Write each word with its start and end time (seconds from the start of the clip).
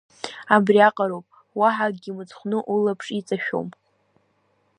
Абриаҟароуп, 0.55 1.27
уаҳа 1.59 1.85
акгьы 1.89 2.11
мыцхәны 2.15 2.57
улаԥш 2.73 3.07
иҵашәом. 3.19 3.67